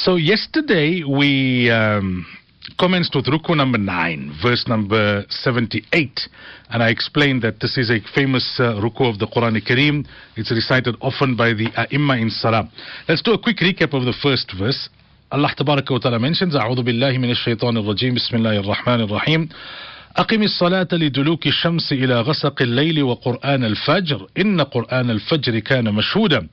So 0.00 0.15
yesterday 0.15 1.03
we 1.03 1.69
um, 1.69 2.25
commenced 2.79 3.13
with 3.13 3.25
Ruku 3.25 3.57
number 3.57 3.77
9, 3.77 4.39
verse 4.41 4.65
number 4.65 5.25
78. 5.29 6.17
And 6.69 6.81
I 6.81 6.89
explained 6.89 7.41
that 7.41 7.59
this 7.59 7.77
is 7.77 7.91
a 7.91 7.99
famous 8.15 8.55
uh, 8.57 8.79
Ruku 8.81 9.01
of 9.11 9.19
the 9.19 9.27
Quran 9.27 9.59
Kareem. 9.61 10.07
It's 10.37 10.49
recited 10.49 10.95
often 11.01 11.35
by 11.35 11.49
the 11.53 11.67
Ai 11.75 12.17
in 12.17 12.29
Salah. 12.29 12.71
Let's 13.09 13.21
do 13.21 13.33
a 13.33 13.37
quick 13.37 13.57
recap 13.57 13.93
of 13.93 14.05
the 14.05 14.13
first 14.23 14.53
verse. 14.57 14.87
Allah 15.29 15.53
Tabaraka 15.59 15.91
wa 15.91 15.99
Ta'ala 15.99 16.19
mentions, 16.19 16.55
أعوذ 16.55 16.83
بالله 16.83 17.17
من 17.17 17.31
الشيطان 17.31 17.77
الرجيم 17.77 18.15
بسم 18.15 18.35
الله 18.35 18.59
الرحمن 18.59 19.01
الرحيم 19.01 19.49
أقم 20.17 20.43
الصلاة 20.43 20.87
لدلوك 20.91 21.47
الشمس 21.47 21.91
إلى 21.91 22.21
غسق 22.21 22.61
الليل 22.61 23.03
وقرآن 23.03 23.63
الفجر 23.63 24.27
إن 24.39 24.61
قرآن 24.61 25.09
الفجر 25.09 25.59
كان 25.59 25.93
مشهودا 25.93 26.47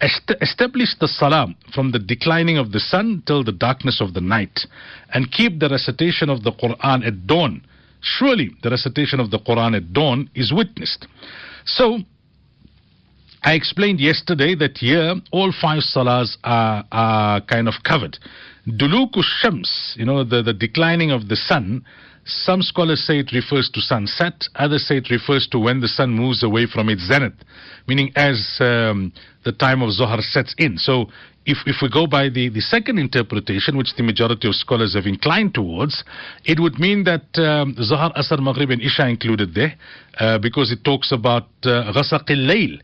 establish 0.00 0.94
the 1.00 1.08
salah 1.08 1.54
from 1.74 1.92
the 1.92 1.98
declining 1.98 2.58
of 2.58 2.72
the 2.72 2.80
sun 2.80 3.22
till 3.26 3.42
the 3.42 3.52
darkness 3.52 4.00
of 4.00 4.14
the 4.14 4.20
night 4.20 4.66
and 5.12 5.32
keep 5.32 5.58
the 5.58 5.68
recitation 5.68 6.30
of 6.30 6.44
the 6.44 6.52
Quran 6.52 7.06
at 7.06 7.26
dawn. 7.26 7.62
Surely 8.00 8.50
the 8.62 8.70
recitation 8.70 9.18
of 9.18 9.30
the 9.30 9.38
Quran 9.38 9.76
at 9.76 9.92
dawn 9.92 10.30
is 10.34 10.52
witnessed. 10.52 11.06
So, 11.64 11.98
I 13.42 13.54
explained 13.54 14.00
yesterday 14.00 14.54
that 14.56 14.78
here 14.78 15.14
all 15.30 15.52
five 15.60 15.82
salahs 15.82 16.36
are, 16.44 16.84
are 16.90 17.40
kind 17.42 17.68
of 17.68 17.74
covered. 17.84 18.18
Duluku 18.66 19.22
Shams, 19.22 19.94
you 19.96 20.04
know, 20.04 20.24
the, 20.24 20.42
the 20.42 20.52
declining 20.52 21.10
of 21.10 21.28
the 21.28 21.36
sun, 21.36 21.84
some 22.26 22.60
scholars 22.60 23.02
say 23.06 23.20
it 23.20 23.32
refers 23.32 23.70
to 23.72 23.80
sunset, 23.80 24.44
others 24.56 24.86
say 24.86 24.98
it 24.98 25.08
refers 25.10 25.48
to 25.48 25.58
when 25.58 25.80
the 25.80 25.88
sun 25.88 26.10
moves 26.10 26.42
away 26.42 26.66
from 26.66 26.90
its 26.90 27.06
zenith, 27.06 27.32
meaning 27.86 28.12
as 28.16 28.58
um, 28.60 29.12
the 29.44 29.52
time 29.52 29.80
of 29.80 29.92
Zohar 29.92 30.20
sets 30.20 30.54
in. 30.58 30.76
So 30.76 31.06
if, 31.46 31.56
if 31.64 31.76
we 31.80 31.88
go 31.88 32.06
by 32.06 32.28
the, 32.28 32.50
the 32.50 32.60
second 32.60 32.98
interpretation, 32.98 33.78
which 33.78 33.94
the 33.96 34.02
majority 34.02 34.46
of 34.46 34.54
scholars 34.54 34.94
have 34.94 35.06
inclined 35.06 35.54
towards, 35.54 36.04
it 36.44 36.60
would 36.60 36.78
mean 36.78 37.04
that 37.04 37.24
um, 37.38 37.74
Zohar, 37.82 38.12
Asar, 38.14 38.38
Maghrib, 38.42 38.68
and 38.70 38.82
Isha 38.82 39.08
included 39.08 39.54
there, 39.54 39.74
uh, 40.18 40.38
because 40.38 40.70
it 40.70 40.84
talks 40.84 41.12
about 41.12 41.46
uh, 41.64 41.90
al-Layl, 41.94 42.78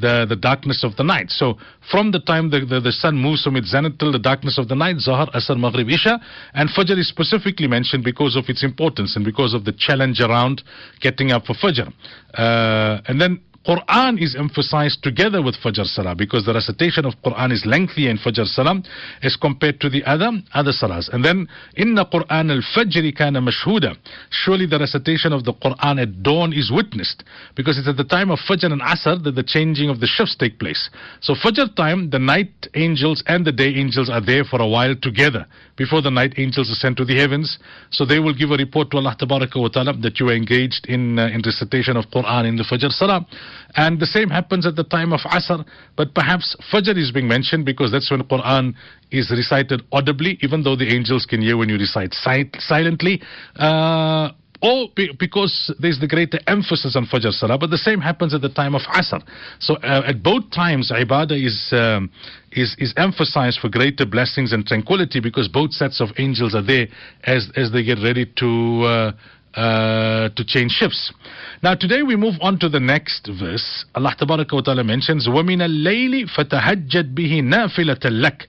the, 0.00 0.26
the 0.28 0.36
darkness 0.36 0.84
of 0.84 0.96
the 0.96 1.04
night. 1.04 1.30
So 1.30 1.58
from 1.90 2.10
the 2.10 2.20
time 2.20 2.50
the, 2.50 2.60
the, 2.60 2.80
the, 2.80 2.92
sun 2.92 3.16
moves 3.16 3.42
from 3.42 3.56
its 3.56 3.70
zenith 3.70 3.98
till 3.98 4.12
the 4.12 4.18
darkness 4.18 4.58
of 4.58 4.68
the 4.68 4.74
night, 4.74 4.96
Zahar, 4.96 5.30
Asr, 5.34 5.58
Maghrib, 5.58 5.88
Isha, 5.88 6.20
and 6.54 6.68
Fajr 6.70 6.98
is 6.98 7.08
specifically 7.08 7.66
mentioned 7.66 8.04
because 8.04 8.36
of 8.36 8.44
its 8.48 8.64
importance 8.64 9.16
and 9.16 9.24
because 9.24 9.54
of 9.54 9.64
the 9.64 9.72
challenge 9.72 10.20
around 10.20 10.62
getting 11.00 11.32
up 11.32 11.44
for 11.46 11.54
Fajr. 11.54 11.92
Uh, 12.34 13.00
and 13.06 13.20
then 13.20 13.40
Quran 13.68 14.16
is 14.18 14.34
emphasized 14.34 15.02
together 15.02 15.42
with 15.42 15.54
Fajr 15.62 15.84
Salah 15.84 16.14
because 16.14 16.46
the 16.46 16.54
recitation 16.54 17.04
of 17.04 17.12
Quran 17.22 17.52
is 17.52 17.66
lengthy 17.66 18.08
in 18.08 18.16
Fajr 18.16 18.46
Salah 18.46 18.82
as 19.22 19.36
compared 19.36 19.78
to 19.80 19.90
the 19.90 20.02
other 20.04 20.30
other 20.54 20.72
Salahs. 20.72 21.12
And 21.12 21.22
then, 21.22 21.46
Inna 21.76 22.06
Quran 22.06 22.50
al-Fajr 22.50 23.14
kana 23.14 23.42
mashhuda. 23.42 23.94
Surely 24.30 24.64
the 24.64 24.78
recitation 24.78 25.34
of 25.34 25.44
the 25.44 25.52
Quran 25.52 26.00
at 26.00 26.22
dawn 26.22 26.54
is 26.54 26.72
witnessed 26.72 27.24
because 27.56 27.76
it's 27.76 27.88
at 27.88 27.98
the 27.98 28.04
time 28.04 28.30
of 28.30 28.38
Fajr 28.48 28.72
and 28.72 28.80
Asr 28.80 29.22
that 29.22 29.34
the 29.34 29.42
changing 29.44 29.90
of 29.90 30.00
the 30.00 30.06
shifts 30.06 30.34
take 30.34 30.58
place. 30.58 30.88
So 31.20 31.34
Fajr 31.34 31.76
time, 31.76 32.08
the 32.08 32.18
night 32.18 32.68
angels 32.74 33.22
and 33.26 33.44
the 33.44 33.52
day 33.52 33.74
angels 33.74 34.08
are 34.08 34.24
there 34.24 34.44
for 34.44 34.62
a 34.62 34.66
while 34.66 34.94
together 34.96 35.46
before 35.76 36.00
the 36.00 36.10
night 36.10 36.32
angels 36.38 36.70
are 36.70 36.80
sent 36.80 36.96
to 36.96 37.04
the 37.04 37.18
heavens. 37.18 37.58
So 37.90 38.06
they 38.06 38.18
will 38.18 38.34
give 38.34 38.50
a 38.50 38.56
report 38.56 38.90
to 38.92 38.96
Allah 38.96 39.14
Ta'ala 39.18 39.46
that 39.46 40.16
you 40.18 40.28
are 40.30 40.34
engaged 40.34 40.86
in, 40.88 41.18
uh, 41.18 41.26
in 41.28 41.42
recitation 41.44 41.98
of 41.98 42.06
Quran 42.06 42.48
in 42.48 42.56
the 42.56 42.64
Fajr 42.64 42.90
Salah. 42.90 43.26
And 43.76 44.00
the 44.00 44.06
same 44.06 44.28
happens 44.28 44.66
at 44.66 44.76
the 44.76 44.84
time 44.84 45.12
of 45.12 45.20
Asr, 45.20 45.64
but 45.96 46.14
perhaps 46.14 46.56
Fajr 46.72 46.96
is 46.96 47.10
being 47.10 47.28
mentioned 47.28 47.64
because 47.64 47.92
that's 47.92 48.10
when 48.10 48.22
Quran 48.24 48.74
is 49.10 49.30
recited 49.30 49.82
audibly, 49.92 50.38
even 50.42 50.62
though 50.62 50.76
the 50.76 50.92
angels 50.94 51.26
can 51.26 51.42
hear 51.42 51.56
when 51.56 51.68
you 51.68 51.76
recite 51.76 52.14
si- 52.14 52.50
silently. 52.58 53.22
Uh, 53.56 54.30
or 54.60 54.88
be, 54.94 55.12
because 55.18 55.72
there's 55.78 56.00
the 56.00 56.08
greater 56.08 56.38
emphasis 56.46 56.96
on 56.96 57.06
Fajr 57.06 57.32
Salah, 57.32 57.58
but 57.58 57.70
the 57.70 57.78
same 57.78 58.00
happens 58.00 58.34
at 58.34 58.40
the 58.40 58.48
time 58.48 58.74
of 58.74 58.82
Asr. 58.82 59.22
So 59.60 59.76
uh, 59.76 60.02
at 60.06 60.22
both 60.22 60.50
times, 60.50 60.90
Ibadah 60.90 61.44
is, 61.44 61.68
um, 61.72 62.10
is, 62.50 62.74
is 62.78 62.92
emphasized 62.96 63.60
for 63.60 63.68
greater 63.68 64.04
blessings 64.04 64.52
and 64.52 64.66
tranquility 64.66 65.20
because 65.20 65.46
both 65.48 65.72
sets 65.72 66.00
of 66.00 66.08
angels 66.18 66.54
are 66.54 66.62
there 66.62 66.88
as, 67.24 67.48
as 67.56 67.70
they 67.70 67.84
get 67.84 67.98
ready 68.02 68.26
to, 68.36 68.82
uh, 68.82 69.12
uh, 69.57 70.29
to 70.29 70.43
change 70.45 70.71
shifts. 70.71 71.13
Now 71.61 71.75
today 71.75 72.01
we 72.01 72.15
move 72.15 72.35
on 72.41 72.59
to 72.59 72.69
the 72.69 72.79
next 72.79 73.29
verse. 73.39 73.85
Allah 73.95 74.15
Ta'ala 74.17 74.83
mentions, 74.83 75.27
وَمِنَ 75.27 75.61
اللَّيْلِ 75.61 76.27
فَتَهَجَّدْ 76.35 77.13
بِهِ 77.13 77.41
نَافِلَةً 77.41 78.03
لَكَ 78.03 78.47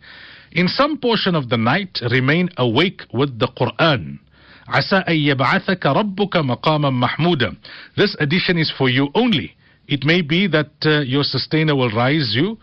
In 0.53 0.69
some 0.69 0.99
portion 0.99 1.35
of 1.35 1.49
the 1.49 1.57
night, 1.57 2.01
remain 2.11 2.49
awake 2.57 3.03
with 3.13 3.39
the 3.39 3.49
Quran. 3.49 4.19
عَسَىٰ 4.69 5.05
أَن 5.07 5.37
يَبْعَثَكَ 5.37 5.85
رَبُّكَ 5.85 6.37
مَقَامًا 6.37 6.91
مَحْمُودًا 6.91 7.57
This 7.97 8.17
addition 8.19 8.57
is 8.57 8.73
for 8.77 8.89
you 8.89 9.11
only. 9.15 9.55
It 9.87 10.05
may 10.05 10.23
be 10.23 10.47
that 10.47 10.73
uh, 10.87 11.01
your 11.01 11.25
sustainer 11.25 11.77
will 11.77 11.91
rise 11.91 12.35
you 12.35 12.59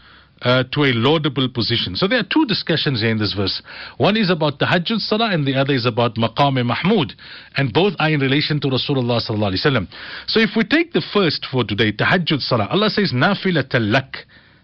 uh, 0.46 0.62
to 0.70 0.84
a 0.84 0.94
laudable 0.94 1.48
position. 1.48 1.96
So 1.96 2.06
there 2.06 2.20
are 2.20 2.28
two 2.32 2.46
discussions 2.46 3.00
here 3.00 3.10
in 3.10 3.18
this 3.18 3.34
verse. 3.34 3.60
One 3.98 4.16
is 4.16 4.30
about 4.30 4.60
Tahajjud 4.60 5.00
Salah 5.00 5.32
and 5.32 5.44
the 5.44 5.54
other 5.54 5.74
is 5.74 5.86
about 5.86 6.14
Maqam 6.14 6.64
Mahmud. 6.64 7.14
And 7.56 7.72
both 7.72 7.94
are 7.98 8.10
in 8.10 8.20
relation 8.20 8.60
to 8.60 8.68
Rasulullah 8.68 9.18
Sallallahu 9.18 9.58
Alaihi 9.58 9.66
Wasallam. 9.66 9.88
So 10.28 10.38
if 10.38 10.50
we 10.56 10.62
take 10.62 10.92
the 10.92 11.02
first 11.12 11.44
for 11.50 11.64
today, 11.64 11.90
Tahajjud 11.90 12.40
Salah, 12.40 12.68
Allah 12.70 12.90
says, 12.90 13.12
Nafilatal 13.12 13.90
lak. 13.90 14.18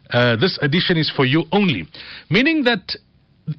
Uh, 0.09 0.37
this 0.37 0.57
addition 0.63 0.97
is 0.99 1.11
for 1.11 1.25
you 1.25 1.47
only. 1.51 1.89
Meaning 2.31 2.63
that 2.63 2.95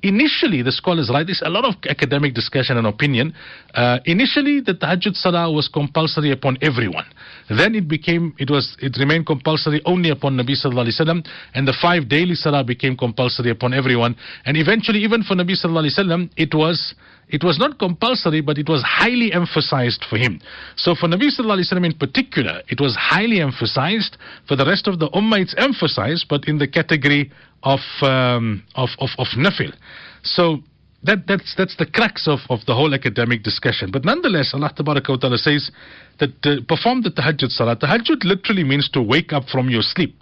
initially 0.01 0.61
the 0.61 0.71
scholars 0.71 1.09
write 1.13 1.27
this 1.27 1.41
a 1.43 1.49
lot 1.49 1.65
of 1.65 1.75
academic 1.89 2.33
discussion 2.33 2.77
and 2.77 2.87
opinion. 2.87 3.33
Uh, 3.73 3.99
initially 4.05 4.61
the 4.61 4.73
tahajjud 4.73 5.15
salah 5.15 5.51
was 5.51 5.67
compulsory 5.67 6.31
upon 6.31 6.57
everyone. 6.61 7.05
Then 7.49 7.75
it 7.75 7.87
became 7.87 8.33
it 8.39 8.49
was 8.49 8.77
it 8.79 8.95
remained 8.97 9.25
compulsory 9.25 9.81
only 9.85 10.09
upon 10.09 10.35
nabi 10.37 10.55
sallallahu 10.55 10.87
alaihi 10.87 11.01
wasallam 11.01 11.27
and 11.53 11.67
the 11.67 11.75
five 11.81 12.07
daily 12.07 12.35
salah 12.35 12.63
became 12.63 12.95
compulsory 12.95 13.51
upon 13.51 13.73
everyone. 13.73 14.15
And 14.45 14.57
eventually 14.57 14.99
even 14.99 15.23
for 15.23 15.35
nabi 15.35 15.59
sallallahu 15.59 15.89
alaihi 15.89 15.99
wasallam 15.99 16.29
it 16.37 16.53
was 16.53 16.95
it 17.33 17.43
was 17.43 17.57
not 17.57 17.79
compulsory, 17.79 18.41
but 18.41 18.59
it 18.59 18.69
was 18.69 18.83
highly 18.85 19.33
emphasized 19.33 20.05
for 20.07 20.17
him. 20.17 20.39
So 20.75 20.93
for 20.93 21.07
Nabi 21.09 21.33
Sallallahu 21.33 21.57
Alaihi 21.57 21.73
Wasallam 21.73 21.85
in 21.87 21.97
particular, 21.97 22.61
it 22.69 22.79
was 22.79 22.95
highly 22.95 23.41
emphasized. 23.41 24.17
For 24.47 24.55
the 24.55 24.65
rest 24.65 24.87
of 24.87 24.99
the 24.99 25.09
Ummah, 25.09 25.41
it's 25.41 25.55
emphasized, 25.57 26.27
but 26.29 26.47
in 26.47 26.59
the 26.59 26.67
category 26.67 27.31
of, 27.63 27.79
um, 28.03 28.63
of, 28.75 28.89
of, 28.99 29.09
of 29.17 29.25
nafil. 29.35 29.73
So 30.21 30.59
that, 31.01 31.25
that's, 31.27 31.55
that's 31.57 31.75
the 31.75 31.87
crux 31.87 32.27
of, 32.27 32.39
of 32.51 32.59
the 32.67 32.75
whole 32.75 32.93
academic 32.93 33.41
discussion. 33.41 33.89
But 33.91 34.05
nonetheless, 34.05 34.51
Allah 34.53 34.71
Ta'ala 34.75 35.37
says 35.37 35.71
that 36.19 36.37
uh, 36.45 36.61
perform 36.67 37.01
the 37.01 37.09
tahajjud 37.09 37.49
salah. 37.49 37.75
Tahajjud 37.75 38.23
literally 38.23 38.63
means 38.63 38.89
to 38.93 39.01
wake 39.01 39.33
up 39.33 39.45
from 39.51 39.71
your 39.71 39.81
sleep. 39.81 40.15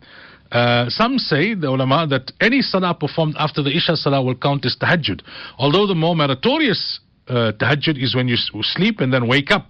Uh, 0.52 0.90
some 0.90 1.18
say, 1.18 1.54
the 1.54 1.68
ulama, 1.68 2.06
that 2.08 2.32
any 2.42 2.62
salah 2.62 2.94
performed 2.94 3.36
after 3.40 3.64
the 3.64 3.70
Isha 3.70 3.96
salah 3.96 4.22
will 4.22 4.36
count 4.36 4.66
as 4.66 4.76
tahajjud. 4.80 5.22
Although 5.58 5.88
the 5.88 5.96
more 5.96 6.16
meritorious 6.16 7.00
uh, 7.28 7.54
tahajjud 7.58 8.02
is 8.02 8.16
when 8.16 8.28
you 8.28 8.36
sleep 8.38 9.00
and 9.00 9.14
then 9.14 9.28
wake 9.28 9.52
up, 9.52 9.68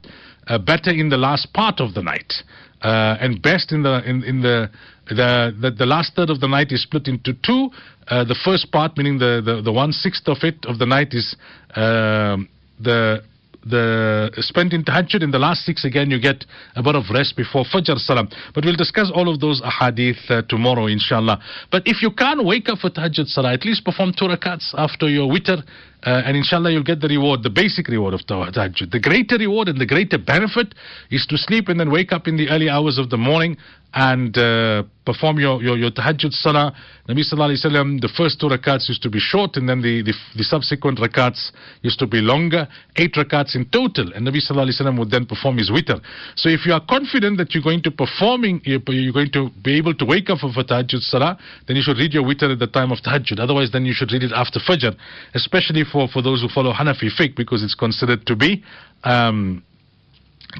uh, 0.47 0.57
better 0.57 0.89
in 0.89 1.09
the 1.09 1.17
last 1.17 1.53
part 1.53 1.79
of 1.79 1.93
the 1.93 2.01
night, 2.01 2.33
uh, 2.81 3.15
and 3.19 3.41
best 3.41 3.71
in 3.71 3.83
the 3.83 4.01
in, 4.09 4.23
in 4.23 4.41
the, 4.41 4.69
the, 5.07 5.55
the 5.61 5.71
the 5.71 5.85
last 5.85 6.15
third 6.15 6.31
of 6.31 6.39
the 6.39 6.47
night 6.47 6.71
is 6.71 6.81
split 6.81 7.07
into 7.07 7.33
two. 7.45 7.69
Uh, 8.07 8.23
the 8.23 8.35
first 8.43 8.71
part, 8.71 8.97
meaning 8.97 9.19
the, 9.19 9.41
the, 9.45 9.61
the 9.61 9.71
one 9.71 9.91
sixth 9.91 10.27
of 10.27 10.37
it 10.41 10.65
of 10.65 10.79
the 10.79 10.85
night, 10.85 11.13
is 11.13 11.35
um, 11.75 12.49
the 12.79 13.21
the 13.65 14.31
spent 14.37 14.73
in 14.73 14.83
tahajjud. 14.83 15.23
In 15.23 15.31
the 15.31 15.39
last 15.39 15.65
six, 15.65 15.85
again, 15.85 16.09
you 16.09 16.19
get 16.19 16.45
a 16.75 16.83
bit 16.83 16.95
of 16.95 17.03
rest 17.13 17.35
before 17.35 17.63
Fajr 17.63 17.97
Salah. 17.97 18.27
But 18.53 18.65
we'll 18.65 18.75
discuss 18.75 19.11
all 19.13 19.31
of 19.31 19.39
those 19.39 19.61
ahadith 19.61 20.29
uh, 20.29 20.41
tomorrow, 20.47 20.87
inshallah. 20.87 21.39
But 21.71 21.83
if 21.85 22.01
you 22.01 22.11
can't 22.11 22.43
wake 22.45 22.69
up 22.69 22.79
for 22.79 22.89
tahajjud 22.89 23.27
salah, 23.27 23.53
at 23.53 23.65
least 23.65 23.85
perform 23.85 24.13
two 24.17 24.25
rakats 24.25 24.73
after 24.77 25.09
your 25.09 25.29
witr. 25.29 25.63
Uh, 26.03 26.23
and 26.25 26.35
inshallah, 26.35 26.71
you'll 26.71 26.83
get 26.83 26.99
the 26.99 27.07
reward, 27.07 27.43
the 27.43 27.49
basic 27.49 27.87
reward 27.87 28.15
of 28.15 28.21
tahajjud. 28.21 28.91
The 28.91 28.99
greater 28.99 29.37
reward 29.37 29.67
and 29.67 29.79
the 29.79 29.85
greater 29.85 30.17
benefit 30.17 30.73
is 31.11 31.27
to 31.29 31.37
sleep 31.37 31.67
and 31.69 31.79
then 31.79 31.91
wake 31.91 32.11
up 32.11 32.27
in 32.27 32.37
the 32.37 32.49
early 32.49 32.69
hours 32.69 32.97
of 32.97 33.09
the 33.11 33.17
morning 33.17 33.57
and 33.93 34.37
uh, 34.37 34.83
perform 35.05 35.39
your, 35.39 35.61
your, 35.61 35.77
your 35.77 35.91
tahajjud 35.91 36.31
salah. 36.31 36.73
Nabi 37.09 37.23
sallallahu 37.27 37.51
alayhi 37.51 37.65
wasallam, 37.65 37.99
the 37.99 38.09
first 38.15 38.39
two 38.39 38.47
rakats 38.47 38.87
used 38.87 39.01
to 39.03 39.09
be 39.09 39.19
short 39.19 39.57
and 39.57 39.67
then 39.67 39.81
the, 39.81 40.01
the, 40.01 40.13
the, 40.37 40.43
subsequent 40.43 40.99
rakats 40.99 41.51
used 41.81 41.99
to 41.99 42.07
be 42.07 42.21
longer, 42.21 42.67
eight 42.95 43.13
rakats 43.15 43.55
in 43.55 43.65
total. 43.65 44.13
And 44.13 44.25
Nabi 44.25 44.39
sallallahu 44.39 44.69
alayhi 44.69 44.81
wasallam 44.81 44.99
would 44.99 45.11
then 45.11 45.25
perform 45.25 45.57
his 45.57 45.69
witr. 45.69 45.99
So 46.35 46.49
if 46.49 46.65
you 46.65 46.73
are 46.73 46.85
confident 46.87 47.37
that 47.39 47.53
you're 47.53 47.63
going 47.63 47.81
to 47.83 47.91
performing, 47.91 48.61
you're 48.63 48.79
going 48.79 49.31
to 49.33 49.49
be 49.61 49.77
able 49.77 49.93
to 49.95 50.05
wake 50.05 50.29
up 50.29 50.39
for 50.39 50.51
tahajjud 50.51 51.01
salah, 51.01 51.37
then 51.67 51.75
you 51.75 51.83
should 51.83 51.97
read 51.97 52.13
your 52.13 52.23
witr 52.23 52.51
at 52.51 52.59
the 52.59 52.67
time 52.67 52.91
of 52.91 52.99
tahajjud. 52.99 53.39
Otherwise, 53.39 53.71
then 53.73 53.85
you 53.85 53.93
should 53.93 54.11
read 54.11 54.23
it 54.23 54.31
after 54.33 54.59
fajr, 54.59 54.95
especially 55.33 55.83
for, 55.83 56.07
for 56.07 56.21
those 56.21 56.41
who 56.41 56.47
follow 56.47 56.71
Hanafi 56.71 57.09
fiqh 57.19 57.35
because 57.35 57.63
it's 57.63 57.75
considered 57.75 58.25
to 58.25 58.35
be 58.35 58.63
um, 59.03 59.63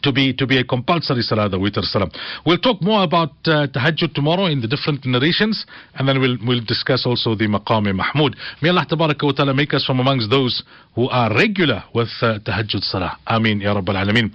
to 0.04 0.12
be 0.12 0.34
to 0.34 0.46
be 0.46 0.58
a 0.60 0.64
compulsory 0.64 1.22
salah, 1.22 1.50
the 1.50 1.58
witr 1.58 1.84
salah. 1.84 2.10
We'll 2.46 2.58
talk 2.60 2.82
more 2.82 3.04
about 3.04 3.32
uh, 3.46 3.68
tahajjud 3.68 4.14
tomorrow 4.14 4.46
in 4.46 4.62
the 4.62 4.68
different 4.68 5.06
narrations, 5.06 5.66
and 5.96 6.08
then 6.08 6.20
we'll 6.20 6.38
we'll 6.46 6.64
discuss 6.66 7.06
also 7.06 7.36
the 7.36 7.48
maqam 7.48 7.94
mahmud. 7.96 8.36
May 8.62 8.70
Allah 8.70 8.86
tabaraka 8.90 9.24
wa 9.24 9.32
ta'ala 9.32 9.54
make 9.54 9.74
us 9.74 9.86
from 9.86 10.00
amongst 10.00 10.30
those 10.30 10.64
who 10.96 11.10
are 11.10 11.34
regular 11.34 11.84
with 11.96 12.10
uh, 12.22 12.40
tahajjud 12.40 12.84
salah. 12.84 13.18
Ameen 13.26 13.62
ya 13.62 13.74
rabbal 13.74 13.96
alameen. 13.96 14.30